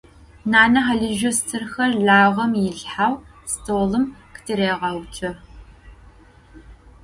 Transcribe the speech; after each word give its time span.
Nane 0.51 0.79
halızjo 0.87 1.31
stırxer 1.37 1.91
lağem 2.05 2.51
yilhxeu 2.61 3.13
stolım 3.51 4.05
khıtırêğeutso. 4.33 5.31